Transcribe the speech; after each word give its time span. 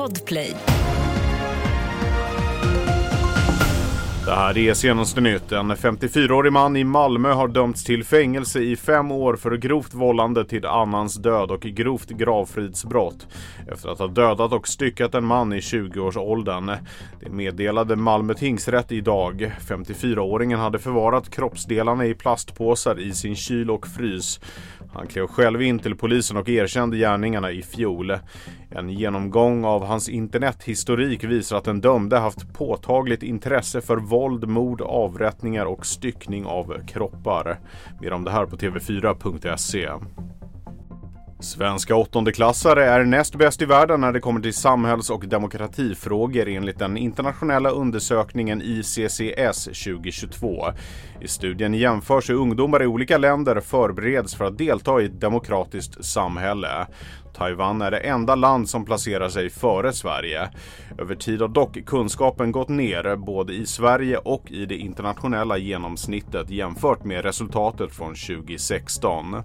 Podplay. 0.00 0.79
Här 4.40 4.58
är 4.58 4.74
senaste 4.74 5.20
nytt. 5.20 5.52
En 5.52 5.72
54-årig 5.72 6.52
man 6.52 6.76
i 6.76 6.84
Malmö 6.84 7.32
har 7.32 7.48
dömts 7.48 7.84
till 7.84 8.04
fängelse 8.04 8.60
i 8.60 8.76
fem 8.76 9.10
år 9.10 9.36
för 9.36 9.56
grovt 9.56 9.94
vållande 9.94 10.44
till 10.44 10.66
annans 10.66 11.14
död 11.14 11.50
och 11.50 11.60
grovt 11.60 12.08
gravfridsbrott 12.08 13.26
efter 13.72 13.88
att 13.88 13.98
ha 13.98 14.06
dödat 14.06 14.52
och 14.52 14.68
styckat 14.68 15.14
en 15.14 15.24
man 15.24 15.52
i 15.52 15.60
20-årsåldern. 15.60 16.72
Det 17.20 17.30
meddelade 17.30 17.96
Malmö 17.96 18.34
tingsrätt 18.34 18.92
idag. 18.92 19.52
54-åringen 19.60 20.58
hade 20.58 20.78
förvarat 20.78 21.30
kroppsdelarna 21.30 22.06
i 22.06 22.14
plastpåsar 22.14 23.00
i 23.00 23.12
sin 23.12 23.36
kyl 23.36 23.70
och 23.70 23.86
frys. 23.86 24.40
Han 24.92 25.06
klev 25.06 25.26
själv 25.26 25.62
in 25.62 25.78
till 25.78 25.96
polisen 25.96 26.36
och 26.36 26.48
erkände 26.48 26.96
gärningarna 26.96 27.50
i 27.50 27.62
fjol. 27.62 28.18
En 28.70 28.90
genomgång 28.90 29.64
av 29.64 29.84
hans 29.84 30.08
internethistorik 30.08 31.24
visar 31.24 31.56
att 31.56 31.64
den 31.64 31.80
dömde 31.80 32.18
haft 32.18 32.52
påtagligt 32.54 33.22
intresse 33.22 33.80
för 33.80 33.96
våld 33.96 34.29
våld, 34.30 34.48
mord, 34.48 34.80
avrättningar 34.80 35.66
och 35.66 35.86
styckning 35.86 36.46
av 36.46 36.86
kroppar. 36.86 37.58
Mer 38.00 38.12
om 38.12 38.24
det 38.24 38.30
här 38.30 38.46
på 38.46 38.56
tv4.se. 38.56 39.88
Svenska 41.40 41.96
åttondeklassare 41.96 42.84
är 42.84 43.04
näst 43.04 43.34
bäst 43.34 43.62
i 43.62 43.64
världen 43.64 44.00
när 44.00 44.12
det 44.12 44.20
kommer 44.20 44.40
till 44.40 44.54
samhälls 44.54 45.10
och 45.10 45.28
demokratifrågor 45.28 46.48
enligt 46.48 46.78
den 46.78 46.96
internationella 46.96 47.70
undersökningen 47.70 48.62
ICCS 48.62 49.64
2022. 49.64 50.64
I 51.20 51.28
studien 51.28 51.74
jämförs 51.74 52.30
hur 52.30 52.34
ungdomar 52.34 52.82
i 52.82 52.86
olika 52.86 53.18
länder 53.18 53.60
förbereds 53.60 54.34
för 54.34 54.44
att 54.44 54.58
delta 54.58 55.00
i 55.00 55.04
ett 55.04 55.20
demokratiskt 55.20 56.04
samhälle. 56.04 56.86
Taiwan 57.34 57.82
är 57.82 57.90
det 57.90 57.98
enda 57.98 58.34
land 58.34 58.68
som 58.68 58.84
placerar 58.84 59.28
sig 59.28 59.50
före 59.50 59.92
Sverige. 59.92 60.48
Över 60.98 61.14
tid 61.14 61.40
har 61.40 61.48
dock 61.48 61.84
kunskapen 61.86 62.52
gått 62.52 62.68
ner 62.68 63.16
både 63.16 63.52
i 63.52 63.66
Sverige 63.66 64.16
och 64.16 64.50
i 64.50 64.66
det 64.66 64.76
internationella 64.76 65.58
genomsnittet 65.58 66.50
jämfört 66.50 67.04
med 67.04 67.24
resultatet 67.24 67.92
från 67.92 68.14
2016. 68.14 69.42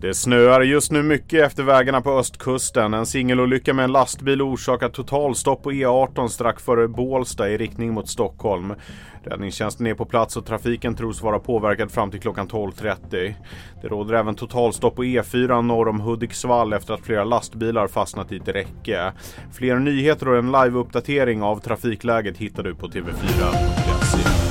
Det 0.00 0.14
snöar 0.14 0.60
just 0.60 0.92
nu 0.92 1.02
mycket 1.02 1.46
efter 1.46 1.62
vägarna 1.62 2.00
på 2.00 2.18
östkusten. 2.18 2.94
En 2.94 3.06
singelolycka 3.06 3.74
med 3.74 3.84
en 3.84 3.92
lastbil 3.92 4.42
orsakar 4.42 4.88
totalstopp 4.88 5.62
på 5.62 5.72
E18 5.72 6.28
strax 6.28 6.62
före 6.62 6.88
Bålsta 6.88 7.50
i 7.50 7.56
riktning 7.56 7.92
mot 7.92 8.08
Stockholm. 8.08 8.74
Räddningstjänsten 9.24 9.86
är 9.86 9.94
på 9.94 10.04
plats 10.04 10.36
och 10.36 10.46
trafiken 10.46 10.94
tros 10.94 11.22
vara 11.22 11.38
påverkad 11.38 11.90
fram 11.90 12.10
till 12.10 12.20
klockan 12.20 12.48
12.30. 12.48 13.34
Det 13.82 13.88
råder 13.88 14.14
även 14.14 14.34
totalstopp 14.34 14.96
på 14.96 15.04
E4 15.04 15.62
norr 15.62 15.88
om 15.88 16.00
Hudiksvall 16.00 16.72
efter 16.72 16.94
att 16.94 17.06
flera 17.06 17.24
lastbilar 17.24 17.88
fastnat 17.88 18.32
i 18.32 18.36
ett 18.36 18.48
räcke. 18.48 19.12
Fler 19.52 19.76
nyheter 19.76 20.28
och 20.28 20.38
en 20.38 20.52
liveuppdatering 20.52 21.42
av 21.42 21.60
trafikläget 21.60 22.36
hittar 22.36 22.62
du 22.62 22.74
på 22.74 22.88
tv4.se. 22.88 24.50